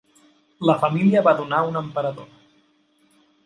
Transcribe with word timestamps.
La 0.69 0.75
família 0.83 1.23
va 1.29 1.35
donar 1.41 1.61
un 1.69 1.79
emperador. 1.85 2.29